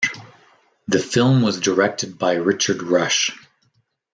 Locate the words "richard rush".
2.33-3.37